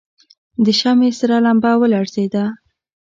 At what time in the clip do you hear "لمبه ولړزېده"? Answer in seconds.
1.45-2.45